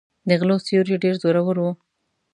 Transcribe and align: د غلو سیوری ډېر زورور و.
د 0.27 0.29
غلو 0.39 0.55
سیوری 0.65 0.95
ډېر 1.03 1.15
زورور 1.23 1.57
و. 1.59 1.65